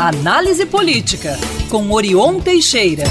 Análise 0.00 0.64
Política, 0.64 1.36
com 1.68 1.92
Orion 1.92 2.40
Teixeira. 2.40 3.04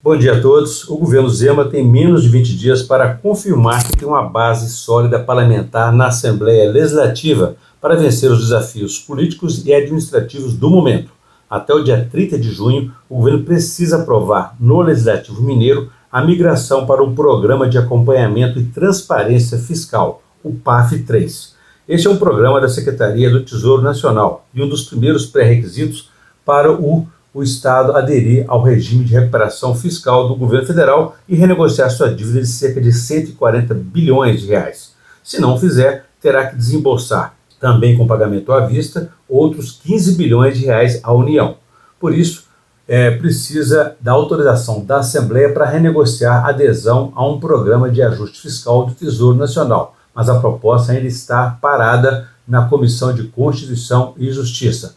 Bom 0.00 0.16
dia 0.16 0.38
a 0.38 0.40
todos. 0.40 0.88
O 0.88 0.96
governo 0.96 1.28
Zema 1.28 1.64
tem 1.64 1.84
menos 1.84 2.22
de 2.22 2.28
20 2.28 2.56
dias 2.56 2.82
para 2.84 3.14
confirmar 3.14 3.82
que 3.82 3.96
tem 3.96 4.06
uma 4.06 4.22
base 4.22 4.70
sólida 4.70 5.18
parlamentar 5.18 5.92
na 5.92 6.06
Assembleia 6.06 6.70
Legislativa 6.70 7.56
para 7.80 7.96
vencer 7.96 8.30
os 8.30 8.42
desafios 8.42 9.00
políticos 9.00 9.66
e 9.66 9.74
administrativos 9.74 10.54
do 10.54 10.70
momento. 10.70 11.10
Até 11.50 11.74
o 11.74 11.82
dia 11.82 12.08
30 12.08 12.38
de 12.38 12.52
junho, 12.52 12.94
o 13.08 13.16
governo 13.16 13.42
precisa 13.42 14.02
aprovar 14.02 14.54
no 14.60 14.80
Legislativo 14.80 15.42
Mineiro 15.42 15.90
a 16.12 16.24
migração 16.24 16.86
para 16.86 17.02
o 17.02 17.12
Programa 17.12 17.68
de 17.68 17.76
Acompanhamento 17.76 18.60
e 18.60 18.66
Transparência 18.66 19.58
Fiscal, 19.58 20.22
o 20.44 20.52
PAF-3. 20.52 21.58
Este 21.88 22.06
é 22.06 22.10
um 22.10 22.18
programa 22.18 22.60
da 22.60 22.68
Secretaria 22.68 23.30
do 23.30 23.42
Tesouro 23.42 23.82
Nacional 23.82 24.46
e 24.54 24.62
um 24.62 24.68
dos 24.68 24.84
primeiros 24.84 25.26
pré-requisitos 25.26 26.10
para 26.44 26.70
o, 26.70 27.08
o 27.32 27.42
Estado 27.42 27.96
aderir 27.96 28.44
ao 28.48 28.62
regime 28.62 29.04
de 29.04 29.14
recuperação 29.14 29.74
fiscal 29.74 30.28
do 30.28 30.36
governo 30.36 30.66
federal 30.66 31.16
e 31.28 31.34
renegociar 31.34 31.90
sua 31.90 32.14
dívida 32.14 32.42
de 32.42 32.46
cerca 32.46 32.80
de 32.80 32.92
140 32.92 33.74
bilhões 33.74 34.42
de 34.42 34.48
reais. 34.48 34.92
Se 35.24 35.40
não 35.40 35.58
fizer, 35.58 36.06
terá 36.20 36.46
que 36.46 36.56
desembolsar, 36.56 37.34
também 37.58 37.96
com 37.96 38.06
pagamento 38.06 38.52
à 38.52 38.66
vista, 38.66 39.10
outros 39.28 39.72
15 39.82 40.16
bilhões 40.16 40.58
de 40.58 40.66
reais 40.66 41.00
à 41.02 41.12
União. 41.12 41.56
Por 41.98 42.14
isso, 42.14 42.44
é, 42.86 43.10
precisa 43.10 43.96
da 44.00 44.12
autorização 44.12 44.84
da 44.84 44.98
Assembleia 44.98 45.52
para 45.52 45.64
renegociar 45.64 46.46
adesão 46.46 47.12
a 47.16 47.26
um 47.26 47.40
programa 47.40 47.90
de 47.90 48.02
ajuste 48.02 48.40
fiscal 48.40 48.86
do 48.86 48.94
Tesouro 48.94 49.36
Nacional 49.36 49.96
mas 50.14 50.28
a 50.28 50.38
proposta 50.38 50.92
ainda 50.92 51.06
está 51.06 51.58
parada 51.60 52.28
na 52.46 52.66
Comissão 52.66 53.12
de 53.12 53.24
Constituição 53.24 54.14
e 54.16 54.30
Justiça. 54.30 54.96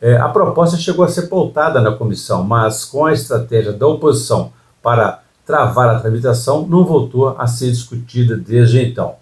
É, 0.00 0.16
a 0.16 0.28
proposta 0.28 0.76
chegou 0.76 1.04
a 1.04 1.08
ser 1.08 1.28
pautada 1.28 1.80
na 1.80 1.92
comissão, 1.92 2.42
mas 2.42 2.84
com 2.84 3.06
a 3.06 3.12
estratégia 3.12 3.72
da 3.72 3.86
oposição 3.86 4.52
para 4.82 5.22
travar 5.46 5.94
a 5.94 6.00
tramitação, 6.00 6.66
não 6.66 6.84
voltou 6.84 7.36
a 7.38 7.46
ser 7.46 7.70
discutida 7.70 8.36
desde 8.36 8.80
então. 8.80 9.14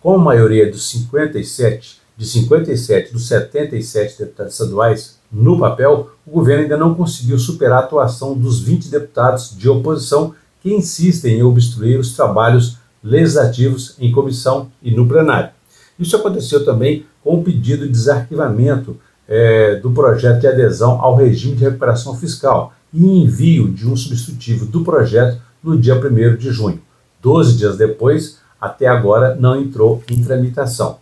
Com 0.00 0.14
a 0.14 0.18
maioria 0.18 0.70
dos 0.70 0.88
57, 0.90 2.00
de 2.16 2.26
57 2.26 3.12
dos 3.12 3.26
77 3.26 4.18
deputados 4.18 4.54
estaduais 4.54 5.18
no 5.30 5.58
papel, 5.58 6.10
o 6.26 6.30
governo 6.30 6.62
ainda 6.62 6.76
não 6.76 6.94
conseguiu 6.94 7.38
superar 7.38 7.78
a 7.78 7.84
atuação 7.84 8.34
dos 8.36 8.60
20 8.60 8.88
deputados 8.88 9.56
de 9.56 9.68
oposição 9.68 10.34
que 10.60 10.72
insistem 10.72 11.38
em 11.38 11.42
obstruir 11.42 11.98
os 11.98 12.14
trabalhos 12.14 12.78
legislativos 13.04 13.94
em 14.00 14.10
comissão 14.10 14.72
e 14.82 14.90
no 14.90 15.06
plenário. 15.06 15.50
Isso 15.98 16.16
aconteceu 16.16 16.64
também 16.64 17.04
com 17.22 17.36
o 17.36 17.44
pedido 17.44 17.86
de 17.86 17.92
desarquivamento 17.92 18.96
é, 19.28 19.76
do 19.76 19.90
projeto 19.90 20.40
de 20.40 20.46
adesão 20.46 21.00
ao 21.00 21.14
regime 21.14 21.54
de 21.54 21.64
recuperação 21.64 22.16
fiscal 22.16 22.72
e 22.92 23.04
envio 23.04 23.70
de 23.70 23.86
um 23.86 23.94
substitutivo 23.94 24.64
do 24.64 24.82
projeto 24.82 25.40
no 25.62 25.78
dia 25.78 25.94
1 25.94 26.36
de 26.36 26.50
junho. 26.50 26.80
Doze 27.20 27.56
dias 27.56 27.76
depois, 27.76 28.38
até 28.60 28.86
agora 28.86 29.34
não 29.34 29.60
entrou 29.60 30.02
em 30.10 30.22
tramitação. 30.22 30.98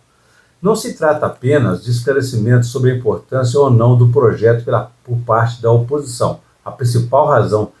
Não 0.61 0.75
se 0.75 0.93
trata 0.93 1.25
apenas 1.25 1.83
de 1.83 1.91
esclarecimento 1.91 2.65
sobre 2.65 2.91
a 2.91 2.95
importância 2.95 3.59
ou 3.59 3.69
não 3.69 3.97
do 3.97 4.09
projeto 4.09 4.63
pela, 4.63 4.91
por 5.03 5.17
parte 5.19 5.61
da 5.61 5.69
oposição. 5.71 6.39
A 6.63 6.71
principal 6.71 7.27
razão 7.27 7.71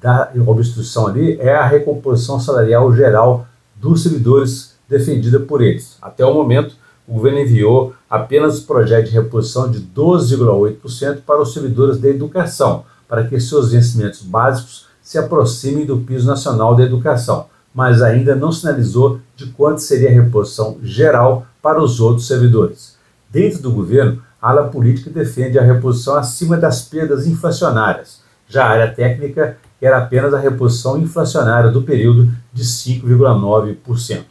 da 0.00 0.32
obstrução 0.46 1.06
ali 1.06 1.38
é 1.40 1.54
a 1.54 1.64
recomposição 1.64 2.40
salarial 2.40 2.92
geral 2.92 3.46
dos 3.82 4.04
servidores 4.04 4.76
defendida 4.88 5.40
por 5.40 5.60
eles. 5.60 5.98
Até 6.00 6.24
o 6.24 6.32
momento, 6.32 6.76
o 7.06 7.14
governo 7.14 7.40
enviou 7.40 7.92
apenas 8.08 8.60
o 8.60 8.66
projeto 8.66 9.06
de 9.06 9.10
reposição 9.10 9.68
de 9.68 9.80
12,8% 9.80 11.22
para 11.26 11.42
os 11.42 11.52
servidores 11.52 11.98
da 11.98 12.08
educação, 12.08 12.84
para 13.08 13.26
que 13.26 13.40
seus 13.40 13.72
vencimentos 13.72 14.22
básicos 14.22 14.86
se 15.02 15.18
aproximem 15.18 15.84
do 15.84 15.98
piso 15.98 16.28
nacional 16.28 16.76
da 16.76 16.84
educação, 16.84 17.46
mas 17.74 18.00
ainda 18.00 18.36
não 18.36 18.52
sinalizou 18.52 19.18
de 19.34 19.46
quanto 19.46 19.80
seria 19.80 20.10
a 20.10 20.12
reposição 20.12 20.78
geral 20.82 21.44
para 21.60 21.82
os 21.82 22.00
outros 22.00 22.28
servidores. 22.28 22.96
Dentro 23.30 23.60
do 23.60 23.72
governo, 23.72 24.22
a 24.40 24.50
ala 24.50 24.68
política 24.68 25.10
defende 25.10 25.58
a 25.58 25.62
reposição 25.62 26.14
acima 26.14 26.56
das 26.56 26.82
perdas 26.82 27.26
inflacionárias. 27.26 28.20
Já 28.48 28.64
a 28.64 28.70
área 28.70 28.94
técnica 28.94 29.56
que 29.82 29.86
era 29.86 29.98
apenas 29.98 30.32
a 30.32 30.38
reposição 30.38 30.96
inflacionária 30.96 31.68
do 31.68 31.82
período 31.82 32.30
de 32.52 32.62
5,9%. 32.62 34.22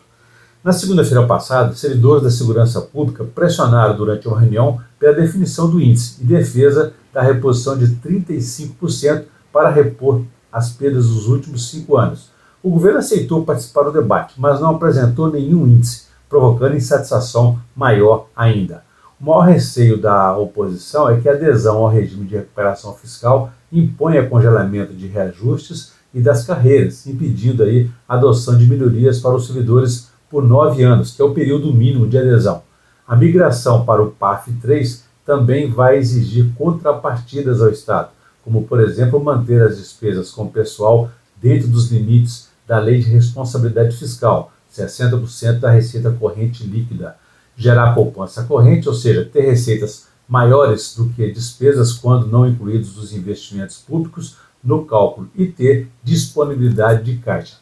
Na 0.64 0.72
segunda-feira 0.72 1.28
passada, 1.28 1.76
servidores 1.76 2.24
da 2.24 2.32
segurança 2.32 2.80
pública 2.80 3.26
pressionaram 3.26 3.98
durante 3.98 4.30
uma 4.30 4.40
reunião 4.40 4.80
pela 4.98 5.14
definição 5.14 5.70
do 5.70 5.82
índice 5.82 6.22
e 6.22 6.26
defesa 6.26 6.94
da 7.12 7.22
reposição 7.22 7.78
de 7.78 7.88
35% 7.98 9.26
para 9.52 9.70
repor 9.70 10.22
as 10.50 10.70
perdas 10.70 11.10
dos 11.10 11.28
últimos 11.28 11.70
cinco 11.70 11.98
anos. 11.98 12.30
O 12.64 12.70
governo 12.70 13.00
aceitou 13.00 13.44
participar 13.44 13.84
do 13.84 13.92
debate, 13.92 14.36
mas 14.38 14.62
não 14.62 14.76
apresentou 14.76 15.30
nenhum 15.30 15.68
índice, 15.68 16.06
provocando 16.30 16.78
insatisfação 16.78 17.60
maior 17.76 18.28
ainda. 18.34 18.86
O 19.22 19.26
maior 19.26 19.42
receio 19.42 20.02
da 20.02 20.36
oposição 20.36 21.08
é 21.08 21.22
que 21.22 21.30
a 21.30 21.34
adesão 21.34 21.78
ao 21.78 21.90
regime 21.90 22.26
de 22.26 22.38
recuperação 22.38 22.96
fiscal 22.96 23.52
imponha 23.72 24.28
congelamento 24.28 24.96
de 24.96 25.06
reajustes 25.06 25.92
e 26.12 26.20
das 26.20 26.44
carreiras, 26.44 27.06
impedindo 27.06 27.62
aí 27.62 27.88
a 28.10 28.16
adoção 28.16 28.58
de 28.58 28.66
melhorias 28.66 29.20
para 29.20 29.36
os 29.36 29.46
servidores 29.46 30.10
por 30.28 30.44
nove 30.44 30.82
anos, 30.82 31.16
que 31.16 31.22
é 31.22 31.26
o 31.26 31.36
período 31.36 31.72
mínimo 31.72 32.08
de 32.08 32.18
adesão. 32.18 32.64
A 33.08 33.16
migração 33.16 33.86
para 33.86 34.02
o 34.02 34.10
PAF 34.10 34.52
3 34.54 35.04
também 35.24 35.70
vai 35.70 35.98
exigir 35.98 36.52
contrapartidas 36.56 37.62
ao 37.62 37.70
Estado, 37.70 38.10
como, 38.44 38.64
por 38.64 38.82
exemplo, 38.82 39.24
manter 39.24 39.62
as 39.62 39.78
despesas 39.78 40.32
com 40.32 40.46
o 40.46 40.52
pessoal 40.52 41.12
dentro 41.40 41.68
dos 41.68 41.92
limites 41.92 42.50
da 42.68 42.80
Lei 42.80 42.98
de 42.98 43.12
Responsabilidade 43.12 43.96
Fiscal, 43.96 44.52
60% 44.76 45.60
da 45.60 45.70
receita 45.70 46.10
corrente 46.10 46.64
líquida 46.64 47.21
gerar 47.56 47.94
poupança 47.94 48.44
corrente, 48.44 48.88
ou 48.88 48.94
seja, 48.94 49.26
ter 49.26 49.42
receitas 49.42 50.08
maiores 50.28 50.96
do 50.96 51.10
que 51.10 51.32
despesas 51.32 51.94
quando 51.94 52.28
não 52.28 52.48
incluídos 52.48 52.98
os 52.98 53.14
investimentos 53.14 53.78
públicos 53.78 54.38
no 54.64 54.86
cálculo 54.86 55.30
e 55.36 55.46
ter 55.46 55.90
disponibilidade 56.04 57.04
de 57.04 57.18
caixa. 57.18 57.58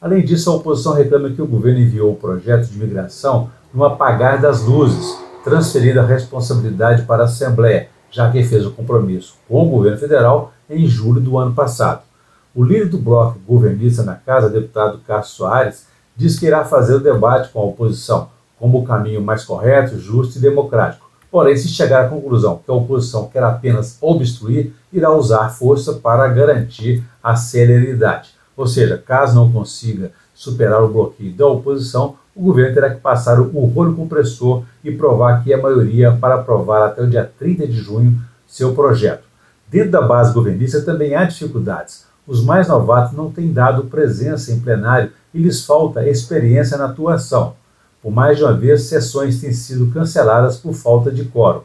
Além 0.00 0.24
disso, 0.24 0.50
a 0.50 0.54
oposição 0.54 0.94
reclama 0.94 1.30
que 1.30 1.42
o 1.42 1.46
governo 1.46 1.80
enviou 1.80 2.12
o 2.12 2.16
projeto 2.16 2.68
de 2.68 2.78
migração 2.78 3.50
no 3.72 3.84
apagar 3.84 4.40
das 4.40 4.62
luzes, 4.62 5.18
transferindo 5.42 6.00
a 6.00 6.06
responsabilidade 6.06 7.02
para 7.02 7.22
a 7.22 7.26
Assembleia, 7.26 7.88
já 8.10 8.30
que 8.30 8.44
fez 8.44 8.64
o 8.64 8.70
compromisso 8.70 9.34
com 9.48 9.66
o 9.66 9.70
governo 9.70 9.98
federal 9.98 10.52
em 10.70 10.86
julho 10.86 11.20
do 11.20 11.36
ano 11.36 11.54
passado. 11.54 12.02
O 12.54 12.62
líder 12.62 12.88
do 12.88 12.98
bloco 12.98 13.38
governista 13.40 14.02
na 14.02 14.14
Casa, 14.14 14.48
deputado 14.48 15.00
Cássio 15.06 15.36
Soares, 15.36 15.86
diz 16.16 16.38
que 16.38 16.46
irá 16.46 16.64
fazer 16.64 16.94
o 16.94 17.00
debate 17.00 17.50
com 17.50 17.60
a 17.60 17.64
oposição, 17.64 18.28
como 18.64 18.78
o 18.78 18.84
caminho 18.86 19.20
mais 19.20 19.44
correto, 19.44 19.98
justo 19.98 20.38
e 20.38 20.40
democrático. 20.40 21.04
Porém, 21.30 21.54
se 21.54 21.68
chegar 21.68 22.02
à 22.02 22.08
conclusão 22.08 22.62
que 22.64 22.70
a 22.70 22.74
oposição 22.74 23.28
quer 23.28 23.42
apenas 23.42 23.98
obstruir, 24.00 24.72
irá 24.90 25.12
usar 25.12 25.50
força 25.50 25.92
para 25.92 26.26
garantir 26.28 27.04
a 27.22 27.36
celeridade. 27.36 28.30
Ou 28.56 28.66
seja, 28.66 28.96
caso 28.96 29.34
não 29.34 29.52
consiga 29.52 30.12
superar 30.32 30.82
o 30.82 30.88
bloqueio 30.88 31.34
da 31.34 31.46
oposição, 31.46 32.16
o 32.34 32.42
governo 32.42 32.72
terá 32.72 32.88
que 32.88 33.02
passar 33.02 33.38
o 33.38 33.66
rolo 33.66 33.94
compressor 33.94 34.62
e 34.82 34.90
provar 34.90 35.44
que 35.44 35.52
a 35.52 35.60
maioria 35.60 36.12
para 36.12 36.36
aprovar 36.36 36.86
até 36.86 37.02
o 37.02 37.06
dia 37.06 37.30
30 37.38 37.66
de 37.66 37.76
junho 37.76 38.18
seu 38.46 38.72
projeto. 38.72 39.24
Dentro 39.68 39.90
da 39.90 40.00
base 40.00 40.32
governista 40.32 40.80
também 40.80 41.14
há 41.14 41.24
dificuldades. 41.24 42.06
Os 42.26 42.42
mais 42.42 42.68
novatos 42.68 43.14
não 43.14 43.30
têm 43.30 43.52
dado 43.52 43.84
presença 43.84 44.50
em 44.52 44.60
plenário 44.60 45.12
e 45.34 45.38
lhes 45.38 45.66
falta 45.66 46.08
experiência 46.08 46.78
na 46.78 46.86
atuação. 46.86 47.62
Por 48.04 48.12
mais 48.12 48.36
de 48.36 48.44
uma 48.44 48.52
vez, 48.52 48.82
sessões 48.82 49.40
têm 49.40 49.54
sido 49.54 49.90
canceladas 49.90 50.58
por 50.58 50.74
falta 50.74 51.10
de 51.10 51.24
quórum. 51.24 51.62